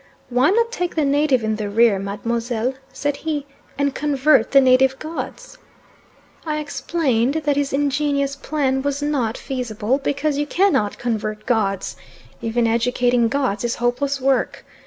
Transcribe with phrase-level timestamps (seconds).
[0.29, 3.45] "Why not take the native in the rear, Mademoiselle," said he,
[3.77, 5.59] "and convert the native gods?"
[6.43, 11.97] I explained that his ingenious plan was not feasible, because you cannot convert gods.
[12.41, 14.65] Even educating gods is hopeless work.